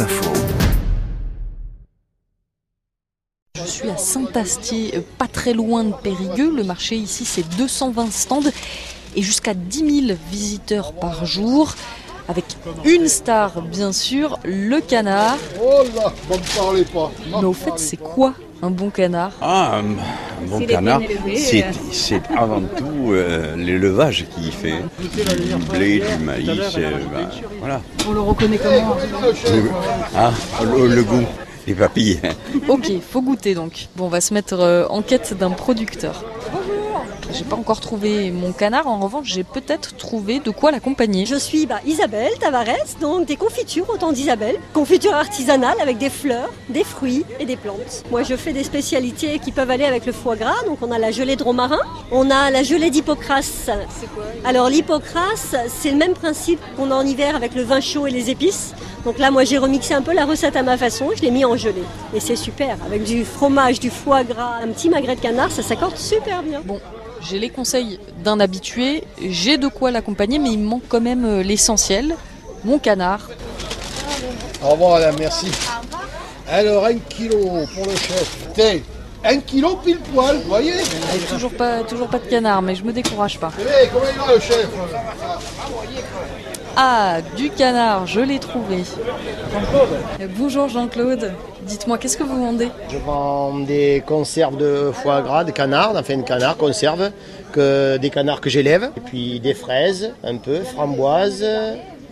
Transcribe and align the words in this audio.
Info. 0.00 0.32
Je 3.54 3.62
suis 3.62 3.88
à 3.88 3.96
Saint-Astier, 3.96 5.04
pas 5.18 5.28
très 5.28 5.52
loin 5.52 5.84
de 5.84 5.92
Périgueux. 5.92 6.50
Le 6.50 6.64
marché 6.64 6.96
ici, 6.96 7.24
c'est 7.24 7.48
220 7.56 8.10
stands 8.10 8.40
et 9.14 9.22
jusqu'à 9.22 9.54
10 9.54 10.06
000 10.08 10.18
visiteurs 10.32 10.94
par 10.94 11.26
jour. 11.26 11.74
Avec 12.26 12.44
une 12.84 13.06
star, 13.06 13.62
bien 13.62 13.92
sûr, 13.92 14.40
le 14.42 14.80
canard. 14.80 15.38
Oh 15.62 15.82
là, 15.94 16.12
ne 16.30 16.36
me 16.36 16.56
parlez 16.56 16.84
pas. 16.84 17.12
Mais 17.28 17.44
au 17.44 17.52
fait, 17.52 17.76
c'est 17.76 17.98
quoi 17.98 18.34
un 18.64 18.70
bon 18.70 18.90
canard 18.90 19.32
Ah, 19.42 19.76
un, 19.78 19.80
un 20.44 20.46
bon 20.48 20.64
canard, 20.66 21.00
c'est 21.36 21.66
c'est 21.92 22.22
avant 22.36 22.62
tout 22.76 23.12
euh, 23.12 23.54
l'élevage 23.56 24.24
qui 24.34 24.50
fait 24.50 24.80
du 25.00 25.56
blé, 25.70 26.00
du 26.00 26.24
maïs, 26.24 26.48
euh, 26.78 26.90
bah, 27.12 27.30
voilà. 27.60 27.80
On 28.08 28.12
le 28.12 28.20
reconnaît 28.20 28.58
comment 28.58 28.96
Le, 29.52 29.62
ah, 30.16 30.32
le, 30.62 30.86
le 30.94 31.02
goût, 31.04 31.24
les 31.66 31.74
papilles. 31.74 32.20
Ok, 32.68 32.90
faut 33.10 33.20
goûter 33.22 33.54
donc. 33.54 33.88
Bon, 33.96 34.06
on 34.06 34.08
va 34.08 34.20
se 34.22 34.32
mettre 34.32 34.54
euh, 34.58 34.86
en 34.88 35.02
quête 35.02 35.36
d'un 35.38 35.50
producteur. 35.50 36.24
J'ai 37.34 37.42
pas 37.42 37.56
encore 37.56 37.80
trouvé 37.80 38.30
mon 38.30 38.52
canard, 38.52 38.86
en 38.86 39.00
revanche, 39.00 39.26
j'ai 39.26 39.42
peut-être 39.42 39.96
trouvé 39.96 40.38
de 40.38 40.50
quoi 40.50 40.70
l'accompagner. 40.70 41.26
Je 41.26 41.34
suis 41.34 41.66
bah, 41.66 41.80
Isabelle 41.84 42.30
Tavares, 42.38 42.94
donc 43.00 43.26
des 43.26 43.34
confitures, 43.34 43.90
autant 43.90 44.12
d'Isabelle. 44.12 44.54
Confiture 44.72 45.14
artisanale 45.14 45.74
avec 45.82 45.98
des 45.98 46.10
fleurs, 46.10 46.50
des 46.68 46.84
fruits 46.84 47.24
et 47.40 47.44
des 47.44 47.56
plantes. 47.56 48.04
Moi, 48.12 48.22
je 48.22 48.36
fais 48.36 48.52
des 48.52 48.62
spécialités 48.62 49.40
qui 49.40 49.50
peuvent 49.50 49.70
aller 49.70 49.84
avec 49.84 50.06
le 50.06 50.12
foie 50.12 50.36
gras. 50.36 50.62
Donc, 50.66 50.78
on 50.80 50.92
a 50.92 50.98
la 50.98 51.10
gelée 51.10 51.34
de 51.34 51.42
romarin, 51.42 51.80
on 52.12 52.30
a 52.30 52.52
la 52.52 52.62
gelée 52.62 52.90
d'hypocrase. 52.90 53.50
C'est 53.66 54.06
quoi 54.14 54.26
Alors, 54.44 54.68
l'hypocrase, 54.68 55.56
c'est 55.66 55.90
le 55.90 55.96
même 55.96 56.14
principe 56.14 56.60
qu'on 56.76 56.92
a 56.92 56.94
en 56.94 57.04
hiver 57.04 57.34
avec 57.34 57.56
le 57.56 57.62
vin 57.62 57.80
chaud 57.80 58.06
et 58.06 58.12
les 58.12 58.30
épices. 58.30 58.74
Donc 59.04 59.18
là, 59.18 59.32
moi, 59.32 59.42
j'ai 59.42 59.58
remixé 59.58 59.92
un 59.92 60.02
peu 60.02 60.14
la 60.14 60.24
recette 60.24 60.54
à 60.54 60.62
ma 60.62 60.78
façon, 60.78 61.10
je 61.16 61.22
l'ai 61.22 61.32
mis 61.32 61.44
en 61.44 61.56
gelée. 61.56 61.82
Et 62.14 62.20
c'est 62.20 62.36
super, 62.36 62.78
avec 62.86 63.02
du 63.02 63.24
fromage, 63.24 63.80
du 63.80 63.90
foie 63.90 64.22
gras, 64.22 64.60
un 64.62 64.68
petit 64.68 64.88
magret 64.88 65.16
de 65.16 65.20
canard, 65.20 65.50
ça 65.50 65.62
s'accorde 65.62 65.96
super 65.96 66.42
bien. 66.42 66.62
Bon, 66.64 66.80
j'ai 67.24 67.38
les 67.38 67.48
conseils 67.48 67.98
d'un 68.22 68.38
habitué, 68.40 69.04
j'ai 69.20 69.56
de 69.56 69.68
quoi 69.68 69.90
l'accompagner, 69.90 70.38
mais 70.38 70.50
il 70.50 70.58
me 70.58 70.66
manque 70.66 70.84
quand 70.88 71.00
même 71.00 71.24
euh, 71.24 71.42
l'essentiel, 71.42 72.14
mon 72.64 72.78
canard. 72.78 73.30
Au 74.62 74.70
revoir, 74.70 74.94
madame, 74.94 75.16
merci. 75.18 75.50
Alors, 76.48 76.84
un 76.84 76.98
kilo 76.98 77.38
pour 77.74 77.86
le 77.86 77.96
chef. 77.96 78.36
Tiens, 78.54 78.78
un 79.24 79.38
kilo 79.38 79.76
pile 79.76 79.98
poil, 79.98 80.36
vous 80.36 80.48
voyez? 80.48 80.74
Et 80.74 81.18
toujours 81.28 81.52
pas, 81.52 81.82
toujours 81.82 82.08
pas 82.08 82.18
de 82.18 82.26
canard, 82.26 82.60
mais 82.60 82.74
je 82.74 82.84
me 82.84 82.92
décourage 82.92 83.38
pas. 83.38 83.50
Eh, 83.58 83.88
comment 83.92 84.04
il 84.12 84.18
va 84.18 84.34
le 84.34 84.40
chef? 84.40 84.68
Ah, 86.76 87.18
du 87.36 87.50
canard, 87.50 88.06
je 88.06 88.20
l'ai 88.20 88.40
trouvé. 88.40 88.82
Euh, 90.20 90.26
Bonjour 90.36 90.68
Jean-Claude. 90.68 91.32
Dites-moi, 91.62 91.98
qu'est-ce 91.98 92.16
que 92.16 92.24
vous 92.24 92.44
vendez? 92.44 92.68
Je 92.90 92.98
vends 92.98 93.58
des 93.60 94.02
conserves 94.04 94.56
de 94.56 94.90
foie 94.92 95.22
gras, 95.22 95.44
de 95.44 95.52
canard, 95.52 95.94
enfin 95.96 96.16
de 96.16 96.22
canard, 96.22 96.56
conserve, 96.56 97.10
des 97.56 98.10
canards 98.12 98.40
que 98.40 98.50
j'élève, 98.50 98.90
et 98.96 99.00
puis 99.00 99.38
des 99.38 99.54
fraises, 99.54 100.12
un 100.24 100.36
peu, 100.36 100.62
framboises, 100.62 101.44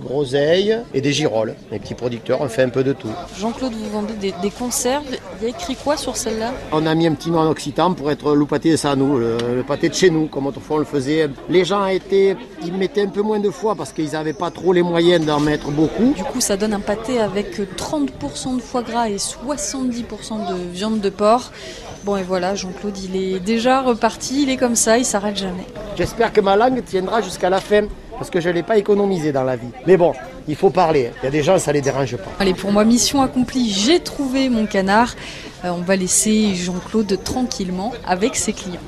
groseilles 0.00 0.76
et 0.94 1.00
des 1.00 1.12
girolles. 1.12 1.54
Les 1.70 1.78
petits 1.78 1.94
producteurs, 1.94 2.40
on 2.40 2.48
fait 2.48 2.62
un 2.62 2.68
peu 2.68 2.82
de 2.82 2.92
tout. 2.92 3.08
Jean-Claude, 3.38 3.72
vous 3.72 3.90
vendez 3.90 4.14
des, 4.14 4.34
des 4.42 4.50
conserves. 4.50 5.04
Il 5.40 5.44
y 5.44 5.46
a 5.46 5.50
écrit 5.50 5.76
quoi 5.76 5.96
sur 5.96 6.16
celle-là? 6.16 6.52
On 6.72 6.86
a 6.86 6.94
mis 6.94 7.06
un 7.06 7.14
petit 7.14 7.30
nom 7.30 7.40
en 7.40 7.48
occitan 7.50 7.92
pour 7.94 8.10
être 8.10 8.34
le 8.34 8.46
pâté 8.46 8.70
de 8.72 8.76
ça, 8.76 8.96
nous, 8.96 9.18
le, 9.18 9.36
le 9.56 9.62
pâté 9.62 9.88
de 9.88 9.94
chez 9.94 10.10
nous, 10.10 10.26
comme 10.26 10.46
autrefois 10.46 10.76
on 10.76 10.80
le 10.80 10.84
faisait. 10.84 11.28
Les 11.48 11.64
gens 11.64 11.86
étaient, 11.86 12.36
ils 12.64 12.72
mettaient 12.72 13.02
un 13.02 13.08
peu 13.08 13.22
moins 13.22 13.38
de 13.40 13.50
foie 13.50 13.74
parce 13.74 13.92
qu'ils 13.92 14.10
n'avaient 14.12 14.32
pas 14.32 14.50
trop 14.50 14.72
les 14.72 14.82
moyens 14.82 15.24
d'en 15.24 15.40
mettre 15.40 15.70
beaucoup. 15.70 16.12
Du 16.16 16.24
coup, 16.24 16.40
ça 16.40 16.56
donne 16.56 16.72
un 16.72 16.80
pâté 16.80 17.20
avec 17.20 17.58
30% 17.76 18.56
de 18.56 18.60
foie 18.62 18.82
gras 18.82 19.08
et 19.08 19.16
70% 19.16 20.48
de 20.48 20.70
viande 20.72 21.00
de 21.00 21.10
porc. 21.10 21.52
Bon, 22.04 22.16
et 22.16 22.22
voilà, 22.22 22.54
Jean-Claude, 22.54 22.96
il 22.98 23.16
est 23.16 23.40
déjà 23.40 23.82
reparti, 23.82 24.44
il 24.44 24.50
est 24.50 24.56
comme 24.56 24.74
ça, 24.76 24.96
il 24.96 25.04
s'arrête 25.04 25.36
jamais. 25.36 25.66
J'espère 25.96 26.32
que 26.32 26.40
ma 26.40 26.56
langue 26.56 26.82
tiendra 26.84 27.20
jusqu'à 27.20 27.50
la 27.50 27.60
fin 27.60 27.82
parce 28.20 28.28
que 28.28 28.38
je 28.38 28.50
ne 28.50 28.54
l'ai 28.54 28.62
pas 28.62 28.76
économisé 28.76 29.32
dans 29.32 29.44
la 29.44 29.56
vie. 29.56 29.70
Mais 29.86 29.96
bon, 29.96 30.12
il 30.46 30.54
faut 30.54 30.68
parler. 30.68 31.10
Il 31.22 31.24
y 31.24 31.28
a 31.28 31.30
des 31.30 31.42
gens, 31.42 31.58
ça 31.58 31.72
les 31.72 31.80
dérange 31.80 32.18
pas. 32.18 32.30
Allez, 32.38 32.52
pour 32.52 32.70
moi, 32.70 32.84
mission 32.84 33.22
accomplie, 33.22 33.70
j'ai 33.70 33.98
trouvé 34.00 34.50
mon 34.50 34.66
canard. 34.66 35.14
Euh, 35.64 35.70
on 35.70 35.80
va 35.80 35.96
laisser 35.96 36.54
Jean-Claude 36.54 37.18
tranquillement 37.24 37.94
avec 38.06 38.36
ses 38.36 38.52
clients. 38.52 38.82